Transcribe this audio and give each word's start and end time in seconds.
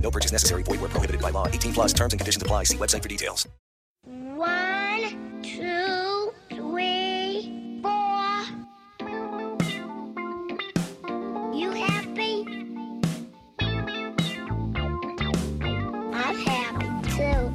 No 0.00 0.10
purchase 0.10 0.32
necessary. 0.32 0.62
Void 0.62 0.80
where 0.80 0.88
prohibited 0.90 1.20
by 1.20 1.30
law. 1.30 1.48
18 1.48 1.72
plus 1.72 1.92
terms 1.92 2.12
and 2.12 2.20
conditions 2.20 2.42
apply. 2.42 2.64
See 2.64 2.76
website 2.76 3.02
for 3.02 3.08
details. 3.08 3.48
One, 4.04 5.42
two, 5.42 6.32
three, 6.54 7.80
four. 7.82 8.44
You 11.54 11.70
happy? 11.72 12.44
I'm 16.12 16.36
happy 16.44 16.86
too. 17.16 17.50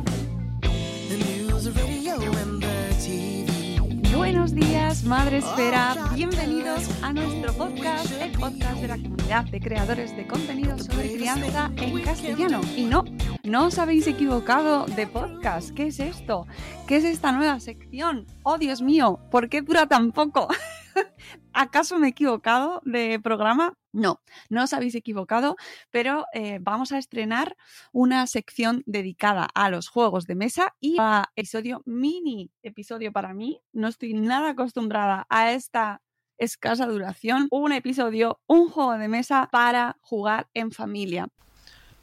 The 1.09 1.17
news, 1.17 1.69
radio, 1.69 2.15
and 2.41 2.61
the 2.61 2.95
TV. 2.99 4.13
Buenos 4.15 4.53
días, 4.53 5.03
Madre 5.03 5.37
Esfera. 5.37 5.95
Bienvenidos 6.15 6.89
a 7.01 7.13
nuestro 7.13 7.53
podcast, 7.53 8.11
el 8.19 8.31
podcast 8.31 8.81
de 8.81 8.87
la 8.87 8.97
comunidad 8.97 9.45
de 9.45 9.59
creadores 9.59 10.15
de 10.15 10.27
contenido 10.27 10.77
sobre 10.79 11.00
en 11.33 12.01
castellano. 12.01 12.59
Y 12.75 12.83
no, 12.83 13.05
no 13.43 13.67
os 13.67 13.79
habéis 13.79 14.05
equivocado 14.05 14.85
de 14.85 15.07
podcast. 15.07 15.71
¿Qué 15.71 15.87
es 15.87 16.01
esto? 16.01 16.45
¿Qué 16.87 16.97
es 16.97 17.05
esta 17.05 17.31
nueva 17.31 17.61
sección? 17.61 18.25
Oh, 18.43 18.57
Dios 18.57 18.81
mío, 18.81 19.17
¿por 19.31 19.47
qué 19.47 19.61
dura 19.61 19.87
tan 19.87 20.11
poco? 20.11 20.49
¿Acaso 21.53 21.97
me 21.99 22.07
he 22.07 22.09
equivocado 22.09 22.81
de 22.83 23.17
programa? 23.23 23.77
No, 23.93 24.19
no 24.49 24.63
os 24.63 24.73
habéis 24.73 24.93
equivocado, 24.95 25.55
pero 25.89 26.25
eh, 26.33 26.59
vamos 26.61 26.91
a 26.91 26.97
estrenar 26.97 27.55
una 27.93 28.27
sección 28.27 28.83
dedicada 28.85 29.47
a 29.53 29.69
los 29.69 29.87
juegos 29.87 30.27
de 30.27 30.35
mesa 30.35 30.75
y 30.81 30.97
a 30.99 31.31
episodio 31.37 31.81
mini, 31.85 32.51
episodio 32.61 33.13
para 33.13 33.33
mí. 33.33 33.61
No 33.71 33.87
estoy 33.87 34.13
nada 34.15 34.49
acostumbrada 34.49 35.27
a 35.29 35.53
esta 35.53 36.01
escasa 36.41 36.87
duración. 36.87 37.47
Un 37.51 37.71
episodio, 37.71 38.41
un 38.47 38.69
juego 38.69 38.97
de 38.97 39.07
mesa 39.07 39.47
para 39.51 39.97
jugar 40.01 40.47
en 40.53 40.71
familia. 40.71 41.27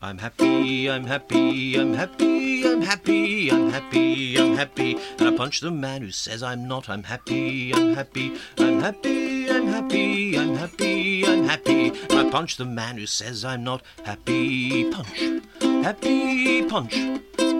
I'm 0.00 0.17
happy, 0.17 0.89
I'm 0.89 1.05
happy, 1.05 1.75
I'm 1.75 1.92
happy, 1.92 2.62
I'm 2.64 2.80
happy, 2.83 3.50
I'm 3.50 3.69
happy, 3.69 4.36
I'm 4.36 4.55
happy. 4.55 4.97
And 5.19 5.28
I 5.28 5.36
punch 5.36 5.61
the 5.61 5.72
man 5.72 6.03
who 6.03 6.12
says 6.12 6.41
I'm 6.41 6.69
not. 6.69 6.89
I'm 6.89 7.03
happy, 7.03 7.72
I'm 7.75 7.97
happy, 7.97 8.33
I'm 8.58 8.80
happy, 8.80 9.50
I'm 9.50 9.67
happy, 9.67 10.39
I'm 10.39 10.55
happy, 10.55 11.27
I'm 11.27 11.42
happy. 11.48 11.92
And 12.08 12.29
I 12.29 12.30
punch 12.30 12.58
the 12.58 12.64
man 12.64 12.96
who 12.98 13.07
says 13.07 13.45
I'm 13.45 13.64
not. 13.64 13.83
Happy 14.05 14.89
punch, 14.89 15.42
happy 15.83 16.62
punch, 16.62 16.95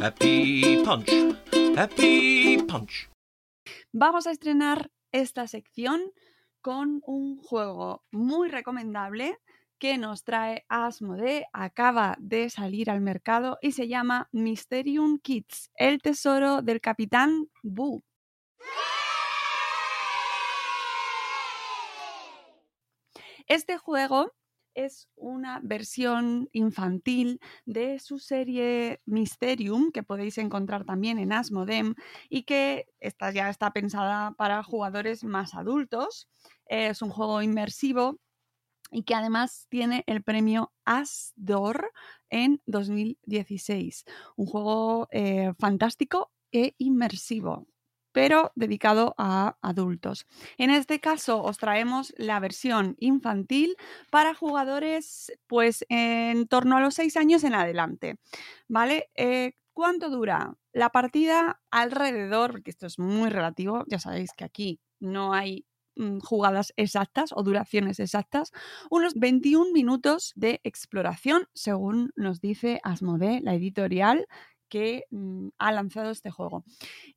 happy 0.01 0.85
punch, 0.85 1.11
happy 1.75 2.63
punch. 2.63 3.09
Vamos 3.93 4.29
a 4.29 4.31
estrenar 4.31 4.93
esta 5.11 5.49
sección 5.49 6.13
con 6.69 7.01
un 7.07 7.39
juego 7.39 8.05
muy 8.11 8.51
recomendable 8.51 9.39
que 9.79 9.97
nos 9.97 10.23
trae 10.23 10.67
Asmodee, 10.69 11.47
acaba 11.55 12.15
de 12.21 12.51
salir 12.51 12.91
al 12.91 13.01
mercado 13.01 13.57
y 13.63 13.73
se 13.73 13.89
llama 13.89 14.29
Mysterium 14.33 15.19
Kids, 15.19 15.71
el 15.77 16.03
tesoro 16.03 16.61
del 16.61 16.83
capitán 16.83 17.49
Boo. 17.63 18.03
Este 23.47 23.79
juego 23.79 24.35
es 24.85 25.09
una 25.17 25.61
versión 25.63 26.49
infantil 26.53 27.41
de 27.67 27.99
su 27.99 28.19
serie 28.19 29.01
Mysterium, 29.07 29.91
que 29.91 30.03
podéis 30.03 30.39
encontrar 30.39 30.85
también 30.85 31.19
en 31.19 31.33
Asmodem 31.33 31.95
y 32.29 32.45
que 32.45 32.87
esta 33.01 33.31
ya 33.33 33.51
está 33.51 33.73
pensada 33.73 34.33
para 34.33 34.63
jugadores 34.63 35.25
más 35.25 35.55
adultos. 35.55 36.29
Es 36.67 37.03
un 37.03 37.11
juego 37.11 37.43
inmersivo 37.43 38.21
y 38.91 39.03
que 39.03 39.15
además 39.15 39.67
tiene 39.69 40.05
el 40.07 40.23
premio 40.23 40.73
Asdor 40.85 41.91
en 42.31 42.63
2016. 42.67 44.05
Un 44.37 44.47
juego 44.47 45.09
eh, 45.11 45.53
fantástico 45.59 46.31
e 46.53 46.75
inmersivo 46.79 47.67
pero 48.19 48.51
dedicado 48.57 49.15
a 49.17 49.59
adultos. 49.63 50.27
En 50.57 50.71
este 50.71 50.99
caso 50.99 51.41
os 51.41 51.57
traemos 51.57 52.13
la 52.17 52.41
versión 52.41 52.97
infantil 52.99 53.77
para 54.11 54.35
jugadores 54.35 55.33
pues 55.47 55.87
en 55.89 56.49
torno 56.49 56.77
a 56.77 56.81
los 56.81 56.95
6 56.95 57.17
años 57.17 57.45
en 57.45 57.55
adelante. 57.55 58.17
¿Vale? 58.67 59.09
Eh, 59.15 59.53
¿Cuánto 59.73 60.11
dura? 60.11 60.57
La 60.73 60.91
partida 60.91 61.61
alrededor, 61.71 62.51
porque 62.51 62.73
esto 62.73 62.89
es 62.89 62.99
muy 62.99 63.31
relativo, 63.31 63.85
ya 63.87 64.01
sabéis 64.01 64.33
que 64.37 64.43
aquí 64.43 64.81
no 64.99 65.33
hay 65.33 65.65
mm, 65.95 66.19
jugadas 66.19 66.73
exactas 66.75 67.31
o 67.33 67.45
duraciones 67.45 68.01
exactas, 68.01 68.51
unos 68.91 69.15
21 69.15 69.71
minutos 69.73 70.33
de 70.35 70.61
exploración, 70.65 71.47
según 71.55 72.11
nos 72.17 72.41
dice 72.41 72.81
Asmodee, 72.83 73.43
la 73.43 73.55
editorial 73.55 74.27
que 74.69 75.05
mm, 75.13 75.51
ha 75.59 75.71
lanzado 75.71 76.11
este 76.11 76.33
juego. 76.33 76.65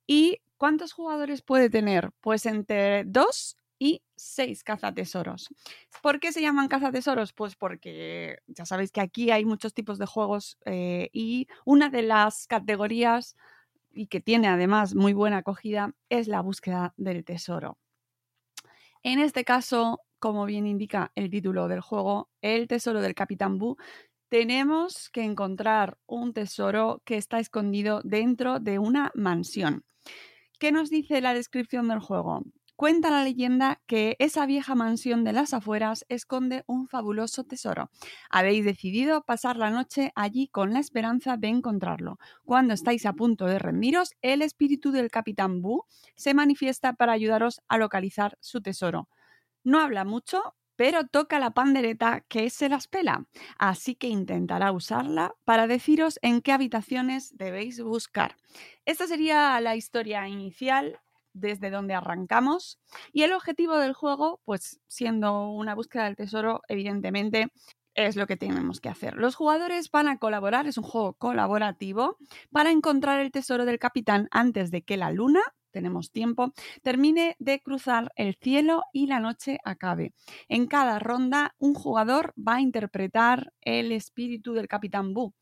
¿Y 0.06 0.41
cuántos 0.61 0.94
jugadores 0.94 1.41
puede 1.41 1.72
tener? 1.72 2.11
Pues 2.22 2.45
entre 2.45 3.03
2 3.05 3.57
y 3.79 4.03
6 4.16 4.63
cazatesoros. 4.63 5.49
¿Por 6.03 6.19
qué 6.19 6.31
se 6.31 6.39
llaman 6.39 6.67
cazatesoros? 6.67 7.33
Pues 7.33 7.55
porque 7.55 8.38
ya 8.45 8.67
sabéis 8.67 8.91
que 8.91 9.01
aquí 9.01 9.31
hay 9.31 9.44
muchos 9.44 9.73
tipos 9.73 9.97
de 9.97 10.05
juegos 10.05 10.59
eh, 10.66 11.09
y 11.13 11.47
una 11.66 11.89
de 11.89 12.03
las 12.03 12.45
categorías 12.45 13.35
y 13.89 14.05
que 14.05 14.22
tiene 14.22 14.49
además 14.49 14.94
muy 14.94 15.13
buena 15.13 15.38
acogida 15.38 15.95
es 16.09 16.27
la 16.27 16.41
búsqueda 16.41 16.93
del 16.95 17.25
tesoro. 17.25 17.79
En 19.01 19.17
este 19.17 19.43
caso, 19.43 20.01
como 20.19 20.45
bien 20.45 20.67
indica 20.67 21.11
el 21.16 21.31
título 21.31 21.69
del 21.69 21.81
juego, 21.81 22.29
el 22.39 22.67
tesoro 22.67 23.01
del 23.01 23.16
Capitán 23.16 23.57
Boo, 23.57 23.78
tenemos 24.29 25.09
que 25.09 25.23
encontrar 25.23 25.97
un 26.05 26.33
tesoro 26.33 27.01
que 27.03 27.17
está 27.17 27.39
escondido 27.39 28.01
dentro 28.03 28.59
de 28.59 28.78
una 28.78 29.11
mansión. 29.16 29.85
¿Qué 30.61 30.72
nos 30.72 30.91
dice 30.91 31.22
la 31.22 31.33
descripción 31.33 31.88
del 31.88 31.97
juego? 31.97 32.44
Cuenta 32.75 33.09
la 33.09 33.23
leyenda 33.23 33.81
que 33.88 34.16
esa 34.19 34.45
vieja 34.45 34.75
mansión 34.75 35.23
de 35.23 35.33
las 35.33 35.55
afueras 35.55 36.05
esconde 36.07 36.63
un 36.67 36.88
fabuloso 36.88 37.44
tesoro. 37.44 37.89
Habéis 38.29 38.63
decidido 38.63 39.23
pasar 39.23 39.57
la 39.57 39.72
noche 39.72 40.11
allí 40.13 40.49
con 40.49 40.72
la 40.72 40.77
esperanza 40.77 41.35
de 41.35 41.47
encontrarlo. 41.47 42.19
Cuando 42.45 42.75
estáis 42.75 43.07
a 43.07 43.13
punto 43.13 43.47
de 43.47 43.57
rendiros, 43.57 44.11
el 44.22 44.43
espíritu 44.43 44.91
del 44.91 45.09
capitán 45.09 45.63
Boo 45.63 45.87
se 46.16 46.35
manifiesta 46.35 46.93
para 46.93 47.14
ayudaros 47.14 47.61
a 47.67 47.79
localizar 47.79 48.37
su 48.40 48.61
tesoro. 48.61 49.09
No 49.64 49.79
habla 49.79 50.05
mucho, 50.05 50.53
pero 50.81 51.05
toca 51.05 51.37
la 51.37 51.51
pandereta 51.51 52.22
que 52.22 52.49
se 52.49 52.67
las 52.67 52.87
pela, 52.87 53.28
así 53.59 53.93
que 53.93 54.07
intentará 54.07 54.72
usarla 54.72 55.35
para 55.45 55.67
deciros 55.67 56.17
en 56.23 56.41
qué 56.41 56.53
habitaciones 56.53 57.37
debéis 57.37 57.79
buscar. 57.83 58.35
Esta 58.85 59.05
sería 59.05 59.61
la 59.61 59.75
historia 59.75 60.28
inicial 60.28 60.99
desde 61.33 61.69
donde 61.69 61.93
arrancamos 61.93 62.79
y 63.13 63.22
el 63.22 63.33
objetivo 63.33 63.78
del 63.78 63.93
juego, 63.93 64.41
pues 64.43 64.81
siendo 64.87 65.51
una 65.51 65.75
búsqueda 65.75 66.05
del 66.05 66.16
tesoro, 66.16 66.63
evidentemente 66.67 67.51
es 67.93 68.16
lo 68.16 68.25
que 68.25 68.35
tenemos 68.35 68.81
que 68.81 68.89
hacer. 68.89 69.17
Los 69.17 69.35
jugadores 69.35 69.91
van 69.91 70.07
a 70.07 70.17
colaborar, 70.17 70.66
es 70.66 70.79
un 70.79 70.83
juego 70.83 71.13
colaborativo, 71.13 72.17
para 72.51 72.72
encontrar 72.72 73.19
el 73.19 73.29
tesoro 73.29 73.66
del 73.66 73.78
capitán 73.78 74.29
antes 74.31 74.72
de 74.72 74.81
que 74.81 74.97
la 74.97 75.11
luna 75.11 75.41
tenemos 75.72 76.12
tiempo, 76.12 76.53
termine 76.84 77.35
de 77.40 77.59
cruzar 77.62 78.12
el 78.16 78.35
cielo 78.35 78.84
y 78.94 79.08
la 79.08 79.20
noche 79.20 79.58
acabe. 79.64 80.14
En 80.47 80.68
cada 80.68 81.00
ronda, 81.00 81.56
un 81.58 81.73
jugador 81.73 82.34
va 82.38 82.56
a 82.56 82.62
interpretar 82.62 83.53
el 83.62 83.91
espíritu 83.91 84.53
del 84.53 84.68
Capitán 84.68 85.14
Boo. 85.14 85.34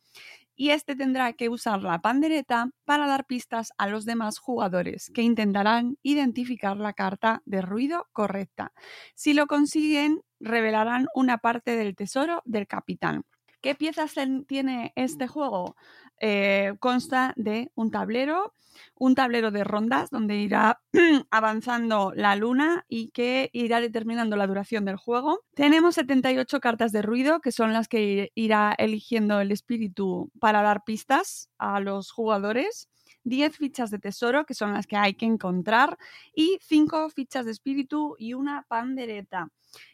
y 0.56 0.72
este 0.72 0.96
tendrá 0.96 1.32
que 1.34 1.48
usar 1.48 1.82
la 1.84 2.02
pandereta 2.02 2.70
para 2.84 3.08
dar 3.08 3.26
pistas 3.26 3.72
a 3.78 3.88
los 3.88 4.04
demás 4.04 4.40
jugadores 4.40 5.10
que 5.14 5.22
intentarán 5.22 5.98
identificar 6.04 6.76
la 6.76 6.92
carta 6.94 7.42
de 7.46 7.62
ruido 7.62 8.08
correcta. 8.12 8.74
Si 9.16 9.34
lo 9.34 9.48
consiguen, 9.48 10.22
revelarán 10.42 11.08
una 11.16 11.38
parte 11.38 11.78
del 11.78 11.96
tesoro 11.96 12.42
del 12.46 12.68
capitán. 12.68 13.24
¿Qué 13.62 13.76
piezas 13.76 14.16
tiene 14.48 14.94
este 14.96 15.28
juego? 15.28 15.76
Eh, 16.22 16.76
consta 16.80 17.34
de 17.36 17.72
un 17.76 17.92
tablero, 17.92 18.54
un 18.96 19.16
tablero 19.16 19.52
de 19.52 19.64
rondas 19.64 20.10
donde 20.10 20.38
irá 20.38 20.82
avanzando 21.32 22.14
la 22.16 22.36
luna 22.36 22.86
y 22.88 23.10
que 23.10 23.50
irá 23.52 23.82
determinando 23.82 24.38
la 24.38 24.48
duración 24.48 24.86
del 24.86 24.96
juego. 24.96 25.42
Tenemos 25.56 25.96
78 25.96 26.60
cartas 26.60 26.92
de 26.92 27.02
ruido, 27.02 27.42
que 27.42 27.52
son 27.52 27.74
las 27.74 27.88
que 27.88 28.32
irá 28.36 28.76
eligiendo 28.78 29.42
el 29.42 29.52
espíritu 29.52 30.32
para 30.40 30.62
dar 30.62 30.84
pistas 30.86 31.50
a 31.58 31.80
los 31.80 32.12
jugadores. 32.12 32.90
10 33.24 33.58
fichas 33.58 33.92
de 33.92 34.00
tesoro, 34.00 34.46
que 34.46 34.54
son 34.54 34.74
las 34.74 34.88
que 34.88 34.98
hay 34.98 35.14
que 35.14 35.26
encontrar, 35.26 35.98
y 36.34 36.58
5 36.62 37.10
fichas 37.10 37.46
de 37.46 37.52
espíritu 37.52 38.16
y 38.18 38.34
una 38.34 38.66
pandereta. 38.68 39.50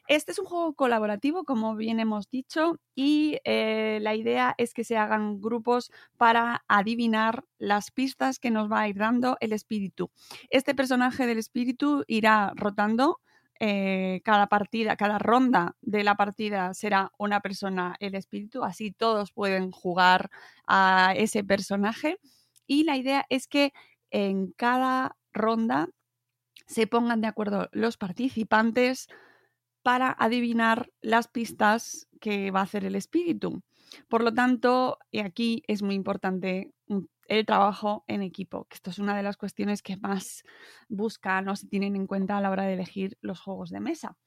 Este 0.08 0.32
es 0.32 0.40
un 0.40 0.46
juego 0.46 0.74
colaborativo, 0.74 1.44
como 1.44 1.76
bien 1.76 2.00
hemos 2.00 2.30
dicho, 2.30 2.80
y 2.94 3.40
eh, 3.44 4.00
la 4.02 4.16
idea 4.16 4.54
es 4.58 4.74
que 4.74 4.84
se 4.84 4.98
hagan 4.98 5.42
grupos 5.42 5.92
para 6.18 6.64
adivinar 6.68 7.44
las 7.58 7.92
pistas 7.92 8.40
que 8.40 8.52
nos 8.52 8.72
va 8.72 8.82
a 8.82 8.88
ir 8.88 8.98
dando 8.98 9.38
el 9.40 9.52
espíritu. 9.54 10.12
Este 10.50 10.76
personaje 10.76 11.26
del 11.26 11.40
espíritu 11.40 12.04
irá 12.08 12.54
rotando. 12.56 13.20
Eh, 13.62 14.22
cada 14.26 14.48
partida, 14.48 14.98
cada 14.98 15.18
ronda 15.18 15.78
de 15.82 16.04
la 16.04 16.16
partida 16.16 16.74
será 16.74 17.14
una 17.18 17.40
persona 17.40 17.96
el 18.02 18.14
espíritu, 18.16 18.66
así 18.66 18.92
todos 18.92 19.32
pueden 19.32 19.72
jugar 19.72 20.30
a 20.68 21.14
ese 21.16 21.42
personaje. 21.42 22.20
Y 22.68 22.84
la 22.84 22.98
idea 22.98 23.26
es 23.30 23.48
que 23.48 23.74
en 24.12 24.52
cada 24.52 25.18
ronda 25.34 25.90
se 26.68 26.88
pongan 26.88 27.22
de 27.22 27.28
acuerdo 27.28 27.70
los 27.72 27.98
participantes 27.98 29.08
para 29.84 30.16
adivinar 30.18 30.92
las 31.02 31.28
pistas 31.28 32.08
que 32.20 32.50
va 32.50 32.62
a 32.62 32.64
hacer 32.64 32.86
el 32.86 32.96
espíritu. 32.96 33.62
Por 34.10 34.24
lo 34.24 34.34
tanto, 34.34 34.98
aquí 35.24 35.64
es 35.68 35.84
muy 35.84 35.94
importante 35.94 36.74
mm, 36.88 37.02
el 37.28 37.46
trabajo 37.46 38.04
en 38.08 38.24
equipo, 38.24 38.66
que 38.66 38.76
esto 38.76 38.90
es 38.90 39.00
una 39.00 39.16
de 39.16 39.24
las 39.24 39.38
cuestiones 39.38 39.82
que 39.82 39.98
más 39.98 40.44
buscan 40.90 41.48
o 41.50 41.56
se 41.56 41.68
tienen 41.68 41.96
en 41.96 42.08
cuenta 42.08 42.38
a 42.38 42.42
la 42.42 42.50
hora 42.50 42.64
de 42.64 42.74
elegir 42.74 43.18
los 43.22 43.40
juegos 43.40 43.70
de 43.70 43.80
mesa. 43.80 44.18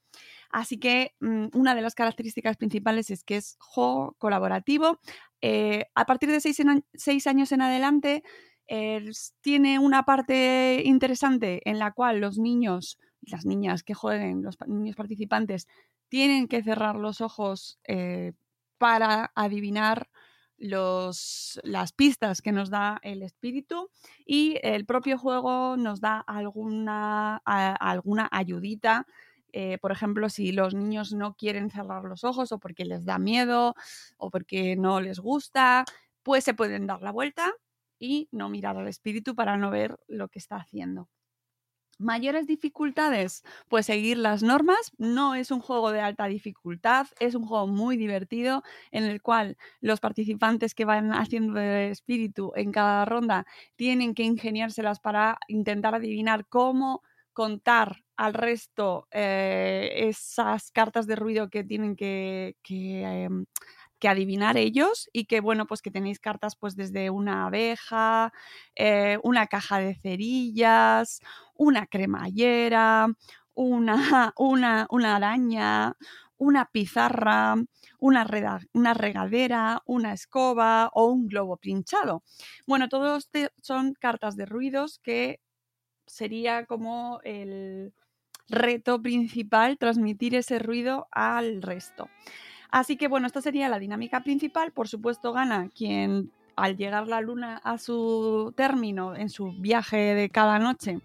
Así 0.49 0.77
que 0.77 1.15
mm, 1.19 1.47
una 1.53 1.75
de 1.75 1.81
las 1.81 1.95
características 1.95 2.57
principales 2.57 3.09
es 3.09 3.23
que 3.23 3.37
es 3.37 3.55
juego 3.59 4.15
colaborativo. 4.17 4.99
Eh, 5.41 5.85
a 5.95 6.05
partir 6.05 6.29
de 6.29 6.41
seis, 6.41 7.27
años 7.27 7.51
en 7.51 7.61
adelante, 7.61 8.23
tiene 9.41 9.79
una 9.79 10.03
parte 10.03 10.83
interesante 10.85 11.67
en 11.67 11.79
la 11.79 11.91
cual 11.91 12.19
los 12.19 12.37
niños 12.37 12.99
las 13.21 13.45
niñas 13.45 13.83
que 13.83 13.93
jueguen, 13.93 14.43
los 14.43 14.57
niños 14.67 14.95
participantes, 14.95 15.67
tienen 16.09 16.47
que 16.47 16.63
cerrar 16.63 16.95
los 16.95 17.21
ojos 17.21 17.79
eh, 17.87 18.33
para 18.77 19.31
adivinar 19.35 20.09
las 20.57 21.93
pistas 21.95 22.41
que 22.41 22.51
nos 22.51 22.69
da 22.69 22.99
el 23.01 23.23
espíritu 23.23 23.89
y 24.25 24.57
el 24.61 24.85
propio 24.85 25.17
juego 25.17 25.77
nos 25.77 26.01
da 26.01 26.19
alguna, 26.19 27.37
alguna 27.45 28.27
ayudita. 28.29 29.07
Eh, 29.53 29.77
por 29.79 29.91
ejemplo, 29.91 30.29
si 30.29 30.51
los 30.51 30.73
niños 30.75 31.13
no 31.13 31.35
quieren 31.35 31.69
cerrar 31.71 32.03
los 32.05 32.23
ojos 32.23 32.51
o 32.51 32.59
porque 32.59 32.85
les 32.85 33.05
da 33.05 33.19
miedo 33.19 33.75
o 34.17 34.29
porque 34.31 34.75
no 34.75 35.01
les 35.01 35.19
gusta, 35.19 35.85
pues 36.23 36.43
se 36.43 36.53
pueden 36.53 36.87
dar 36.87 37.01
la 37.01 37.11
vuelta 37.11 37.51
y 37.99 38.29
no 38.31 38.49
mirar 38.49 38.77
al 38.77 38.87
espíritu 38.87 39.35
para 39.35 39.57
no 39.57 39.71
ver 39.71 39.99
lo 40.07 40.29
que 40.29 40.39
está 40.39 40.57
haciendo. 40.57 41.09
¿Mayores 42.01 42.47
dificultades? 42.47 43.43
Pues 43.67 43.85
seguir 43.87 44.17
las 44.17 44.41
normas. 44.41 44.91
No 44.97 45.35
es 45.35 45.51
un 45.51 45.59
juego 45.59 45.91
de 45.91 45.99
alta 45.99 46.27
dificultad, 46.27 47.07
es 47.19 47.35
un 47.35 47.45
juego 47.45 47.67
muy 47.67 47.97
divertido 47.97 48.63
en 48.91 49.03
el 49.03 49.21
cual 49.21 49.57
los 49.81 49.99
participantes 49.99 50.73
que 50.75 50.85
van 50.85 51.11
haciendo 51.11 51.59
el 51.59 51.91
espíritu 51.91 52.53
en 52.55 52.71
cada 52.71 53.03
ronda 53.03 53.45
tienen 53.75 54.13
que 54.13 54.23
ingeniárselas 54.23 55.01
para 55.01 55.39
intentar 55.49 55.93
adivinar 55.93 56.47
cómo 56.47 57.01
contar 57.39 58.03
al 58.17 58.33
resto 58.33 59.07
eh, 59.11 59.91
esas 60.09 60.71
cartas 60.71 61.07
de 61.07 61.15
ruido 61.15 61.49
que 61.49 61.63
tienen 61.63 61.95
que, 61.95 62.57
em, 62.67 63.45
que 63.97 64.09
adivinar 64.09 64.57
ellos 64.57 65.09
y 65.13 65.23
que 65.23 65.39
bueno, 65.39 65.65
pues 65.65 65.81
que 65.81 65.89
tenéis 65.89 66.19
cartas 66.19 66.57
pues 66.57 66.75
desde 66.75 67.09
una 67.09 67.45
abeja, 67.45 68.33
eh, 68.75 69.19
una 69.23 69.47
caja 69.47 69.79
de 69.79 69.95
cerillas, 69.95 71.21
una 71.55 71.87
cremallera, 71.87 73.07
una, 73.53 73.95
una, 74.37 74.85
una 74.89 75.15
araña, 75.15 75.95
una 76.37 76.65
pizarra, 76.65 77.55
una, 77.99 78.27
una, 78.73 78.93
regadera, 78.93 79.81
una 79.85 80.11
escoba 80.11 80.89
o 80.93 81.05
un 81.05 81.27
globo 81.29 81.55
pinchado. 81.55 82.21
Bueno, 82.67 82.89
todos 82.89 83.29
son 83.61 83.93
cartas 83.93 84.35
de 84.35 84.45
ruidos 84.45 84.99
que 84.99 85.39
sería 86.09 86.65
como 86.65 87.21
el 87.23 87.93
reto 88.49 89.01
principal, 89.01 89.77
transmitir 89.77 90.35
ese 90.35 90.59
ruido 90.59 91.07
al 91.11 91.61
resto. 91.61 92.09
Así 92.71 92.97
que 92.97 93.07
bueno, 93.07 93.27
esta 93.27 93.41
sería 93.41 93.69
la 93.69 93.79
dinámica 93.79 94.23
principal. 94.23 94.71
Por 94.71 94.87
supuesto, 94.87 95.33
gana 95.33 95.69
quien 95.69 96.31
al 96.55 96.75
llegar 96.75 97.07
la 97.07 97.21
luna 97.21 97.61
a 97.63 97.77
su 97.77 98.53
término 98.55 99.15
en 99.15 99.29
su 99.29 99.53
viaje 99.53 100.13
de 100.13 100.29
cada 100.29 100.59
noche 100.59 100.99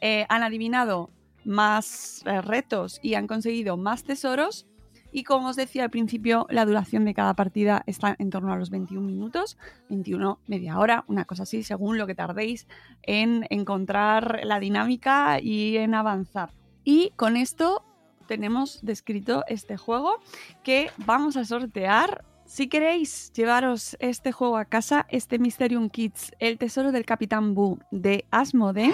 eh, 0.00 0.26
han 0.28 0.42
adivinado 0.42 1.10
más 1.44 2.22
eh, 2.26 2.40
retos 2.42 2.98
y 3.02 3.14
han 3.14 3.26
conseguido 3.26 3.76
más 3.76 4.02
tesoros. 4.04 4.66
Y 5.16 5.24
como 5.24 5.48
os 5.48 5.56
decía 5.56 5.84
al 5.84 5.88
principio, 5.88 6.46
la 6.50 6.66
duración 6.66 7.06
de 7.06 7.14
cada 7.14 7.32
partida 7.32 7.82
está 7.86 8.14
en 8.18 8.28
torno 8.28 8.52
a 8.52 8.56
los 8.56 8.68
21 8.68 9.00
minutos, 9.00 9.56
21, 9.88 10.40
media 10.46 10.78
hora, 10.78 11.04
una 11.06 11.24
cosa 11.24 11.44
así, 11.44 11.62
según 11.62 11.96
lo 11.96 12.06
que 12.06 12.14
tardéis 12.14 12.66
en 13.02 13.46
encontrar 13.48 14.40
la 14.44 14.60
dinámica 14.60 15.40
y 15.40 15.78
en 15.78 15.94
avanzar. 15.94 16.50
Y 16.84 17.14
con 17.16 17.38
esto 17.38 17.82
tenemos 18.26 18.80
descrito 18.82 19.42
este 19.48 19.78
juego 19.78 20.20
que 20.62 20.90
vamos 21.06 21.38
a 21.38 21.46
sortear. 21.46 22.22
Si 22.44 22.68
queréis 22.68 23.32
llevaros 23.32 23.96
este 24.00 24.32
juego 24.32 24.58
a 24.58 24.66
casa, 24.66 25.06
este 25.08 25.38
Mysterium 25.38 25.88
Kids, 25.88 26.32
el 26.40 26.58
tesoro 26.58 26.92
del 26.92 27.06
Capitán 27.06 27.54
Boo 27.54 27.78
de 27.90 28.26
Asmode, 28.30 28.92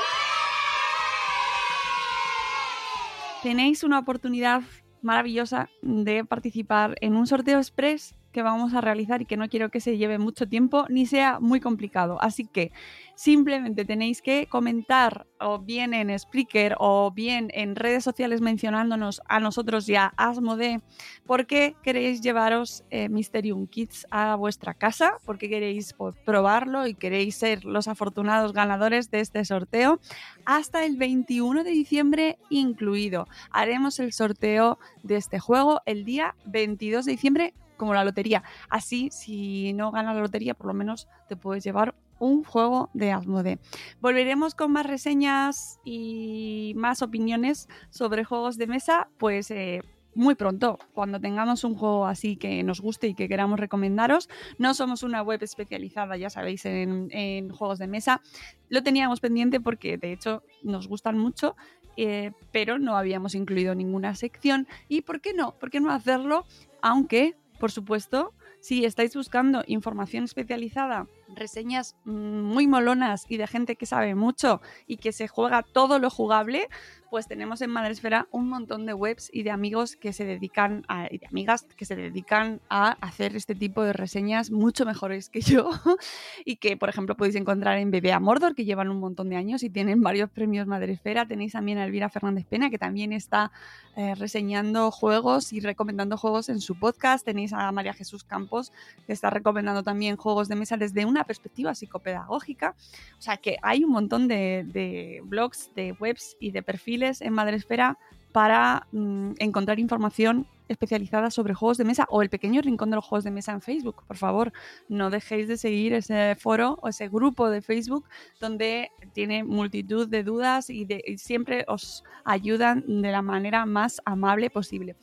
tenéis 3.43 3.82
una 3.82 3.98
oportunidad 3.98 4.62
maravillosa 5.03 5.69
de 5.82 6.25
participar 6.25 6.97
en 7.01 7.17
un 7.17 7.27
sorteo 7.27 7.59
express 7.59 8.15
que 8.32 8.43
vamos 8.43 8.74
a 8.74 8.81
realizar 8.81 9.22
y 9.22 9.27
que 9.27 9.36
no 9.36 9.48
quiero 9.48 9.70
que 9.70 9.81
se 9.81 9.96
lleve 9.96 10.19
mucho 10.19 10.48
tiempo 10.48 10.86
ni 10.89 11.06
sea 11.06 11.39
muy 11.41 11.60
complicado. 11.60 12.19
Así 12.20 12.46
que 12.46 12.72
simplemente 13.15 13.84
tenéis 13.84 14.22
que 14.22 14.46
comentar 14.46 15.27
o 15.39 15.58
bien 15.58 15.94
en 15.94 16.19
Spreaker 16.19 16.77
o 16.79 17.10
bien 17.10 17.51
en 17.53 17.77
redes 17.77 18.03
sociales 18.03 18.41
mencionándonos 18.41 19.22
a 19.29 19.39
nosotros 19.39 19.86
ya 19.86 20.12
a 20.17 20.31
Asmode 20.31 20.81
por 21.27 21.46
qué 21.46 21.77
queréis 21.82 22.20
llevaros 22.20 22.84
eh, 22.91 23.08
Mysterium 23.08 23.67
Kids 23.67 24.06
a 24.10 24.34
vuestra 24.36 24.74
casa, 24.74 25.19
por 25.24 25.39
qué 25.39 25.48
queréis 25.48 25.94
probarlo 26.24 26.86
y 26.86 26.94
queréis 26.94 27.36
ser 27.36 27.65
los 27.65 27.89
afortunados 27.89 28.53
ganadores 28.53 29.10
de 29.10 29.20
este 29.20 29.44
sorteo 29.44 30.01
hasta 30.44 30.84
el 30.84 30.96
21 30.96 31.65
de 31.65 31.70
diciembre 31.70 32.39
incluido. 32.51 33.29
Haremos 33.51 34.01
el 34.01 34.12
sorteo 34.12 34.79
de 35.03 35.17
este 35.17 35.39
juego 35.39 35.82
el 35.86 36.05
día 36.05 36.34
22 36.46 37.05
de 37.05 37.12
diciembre 37.12 37.55
como 37.82 37.94
la 37.94 38.05
lotería. 38.05 38.44
Así, 38.69 39.08
si 39.10 39.72
no 39.72 39.91
ganas 39.91 40.15
la 40.15 40.20
lotería, 40.20 40.55
por 40.55 40.69
lo 40.69 40.72
menos 40.72 41.08
te 41.29 41.34
puedes 41.34 41.65
llevar 41.65 41.96
un 42.20 42.44
juego 42.44 42.91
de 42.94 43.10
Asmode. 43.10 43.58
Volveremos 44.01 44.55
con 44.55 44.70
más 44.70 44.86
reseñas 44.86 45.81
y 45.84 46.74
más 46.77 47.03
opiniones 47.03 47.69
sobre 47.91 48.22
juegos 48.22 48.56
de 48.56 48.69
mesa, 48.69 49.08
pues 49.19 49.51
eh, 49.51 49.82
muy 50.15 50.36
pronto, 50.36 50.79
cuando 50.93 51.19
tengamos 51.19 51.65
un 51.65 51.74
juego 51.74 52.06
así 52.06 52.36
que 52.36 52.62
nos 52.62 52.81
guste 52.81 53.08
y 53.08 53.15
que 53.15 53.27
queramos 53.27 53.58
recomendaros. 53.58 54.29
No 54.58 54.74
somos 54.74 55.03
una 55.03 55.20
web 55.20 55.43
especializada, 55.43 56.17
ya 56.17 56.31
sabéis, 56.31 56.65
en, 56.65 57.51
juegos 57.51 57.81
de 57.81 57.89
mesa. 57.89 58.22
Lo 58.69 58.84
teníamos 58.84 59.19
pendiente 59.19 59.58
porque 59.58 59.98
de 59.98 60.12
hecho 60.12 60.44
nos 60.62 60.86
gustan 60.86 61.19
mucho. 61.19 61.56
Eh, 61.98 62.31
pero 62.53 62.79
no 62.79 62.96
habíamos 62.96 63.34
incluido 63.34 63.74
ninguna 63.74 64.15
sección. 64.15 64.67
¿Y 64.89 65.03
por 65.03 65.20
qué 65.20 65.34
no? 65.34 65.58
¿Por 65.58 65.70
qué 65.70 65.79
no 65.79 65.91
hacerlo? 65.91 66.46
Aunque 66.81 67.34
por 67.62 67.70
supuesto, 67.70 68.34
si 68.58 68.84
estáis 68.84 69.14
buscando 69.14 69.62
información 69.69 70.24
especializada 70.24 71.06
reseñas 71.28 71.94
mm, 72.04 72.42
muy 72.42 72.66
molonas 72.66 73.24
y 73.28 73.36
de 73.36 73.46
gente 73.46 73.76
que 73.76 73.86
sabe 73.86 74.16
mucho 74.16 74.60
y 74.88 74.96
que 74.96 75.12
se 75.12 75.28
juega 75.28 75.62
todo 75.62 76.00
lo 76.00 76.10
jugable, 76.10 76.66
pues 77.12 77.28
tenemos 77.28 77.60
en 77.60 77.69
Madresfera 77.69 78.26
un 78.31 78.48
montón 78.48 78.86
de 78.86 78.94
webs 78.94 79.28
y 79.31 79.42
de 79.42 79.50
amigos 79.50 79.96
que 79.96 80.14
se 80.14 80.24
dedican 80.24 80.82
a, 80.88 81.08
y 81.10 81.19
de 81.19 81.26
amigas 81.26 81.66
que 81.76 81.84
se 81.84 81.94
dedican 81.94 82.62
a 82.70 82.92
hacer 83.02 83.36
este 83.36 83.54
tipo 83.54 83.82
de 83.82 83.92
reseñas 83.92 84.50
mucho 84.50 84.86
mejores 84.86 85.28
que 85.28 85.42
yo 85.42 85.69
y 86.46 86.56
que, 86.56 86.78
por 86.78 86.88
ejemplo, 86.88 87.14
podéis 87.14 87.36
encontrar 87.36 87.76
en 87.76 87.90
Bebé 87.90 88.14
a 88.14 88.19
Mordor, 88.19 88.54
que 88.54 88.64
llevan 88.64 88.88
un 88.88 88.98
montón 88.98 89.28
de 89.28 89.36
años 89.36 89.62
y 89.62 89.69
tienen 89.69 90.00
varios 90.00 90.31
premios 90.31 90.66
Madresfera. 90.66 91.26
Tenéis 91.26 91.52
también 91.52 91.76
a 91.76 91.84
Elvira 91.84 92.08
Fernández 92.08 92.46
Pena, 92.46 92.70
que 92.70 92.78
también 92.78 93.12
está 93.12 93.52
eh, 93.94 94.14
reseñando 94.14 94.90
juegos 94.90 95.52
y 95.52 95.60
recomendando 95.60 96.16
juegos 96.16 96.48
en 96.48 96.62
su 96.62 96.78
podcast. 96.78 97.26
Tenéis 97.26 97.52
a 97.52 97.70
María 97.72 97.92
Jesús 97.92 98.24
Campos, 98.24 98.72
que 99.06 99.12
está 99.12 99.28
recomendando 99.28 99.82
también 99.82 100.16
juegos 100.16 100.48
de 100.48 100.56
mesa 100.56 100.78
desde 100.78 101.04
una 101.04 101.24
perspectiva 101.24 101.74
psicopedagógica. 101.74 102.74
O 103.19 103.20
sea 103.20 103.36
que 103.36 103.58
hay 103.60 103.84
un 103.84 103.90
montón 103.90 104.28
de, 104.28 104.64
de 104.66 105.20
blogs, 105.24 105.74
de 105.74 105.92
webs 106.00 106.38
y 106.40 106.52
de 106.52 106.62
perfiles 106.62 107.02
en 107.03 107.32
Madresfera 107.32 107.99
para 108.32 108.87
mm, 108.93 109.32
encontrar 109.39 109.79
información 109.79 110.47
especializada 110.69 111.31
sobre 111.31 111.55
juegos 111.55 111.77
de 111.77 111.85
mesa 111.85 112.06
o 112.09 112.23
el 112.23 112.31
pequeño 112.31 112.63
rincón 112.63 112.91
de 112.91 112.97
los 112.97 113.05
juegos 113.05 113.25
de 113.25 113.31
mesa 113.31 113.53
en 113.53 113.61
Facebook. 113.61 114.05
Por 114.06 114.17
favor, 114.17 114.53
no 114.89 115.11
dejéis 115.11 115.49
de 115.49 115.56
seguir 115.56 115.93
ese 115.93 116.35
foro 116.37 116.79
o 116.81 116.89
ese 116.89 117.09
grupo 117.09 117.51
de 117.51 117.61
Facebook 117.61 118.05
donde 118.41 118.91
tiene 119.13 119.44
multitud 119.44 120.09
de 120.09 120.23
dudas 120.23 120.71
y 120.71 120.87
siempre 121.19 121.65
os 121.69 122.05
ayudan 122.25 123.03
de 123.03 123.13
la 123.13 123.21
manera 123.21 123.67
más 123.67 124.01
amable 124.05 124.49
posible. 124.49 124.97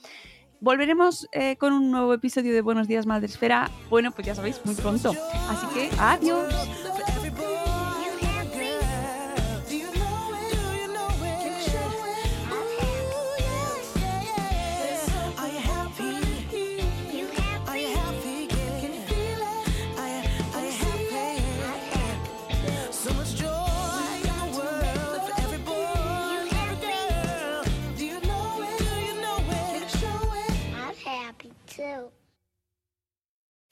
Volveremos 0.61 1.27
eh, 1.31 1.55
con 1.55 1.71
un 1.71 1.89
nuevo 1.89 2.13
episodio 2.13 2.53
de 2.53 2.61
Buenos 2.61 2.87
Días 2.87 3.05
Madresfera. 3.05 3.71
Bueno, 3.89 4.11
pues 4.11 4.27
ya 4.27 4.35
sabéis, 4.35 4.59
muy 4.65 4.75
pronto. 4.75 5.13
Así 5.47 5.65
que 5.73 5.89
adiós. 5.97 6.53